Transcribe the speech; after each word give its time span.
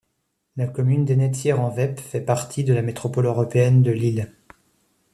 La 0.57 0.65
commune 0.65 1.05
d'Ennetières-en-Weppes 1.05 1.99
fait 1.99 2.21
partie 2.21 2.63
de 2.63 2.73
la 2.73 2.81
Métropole 2.81 3.27
européenne 3.27 3.83
de 3.83 3.91
Lille. 3.91 4.33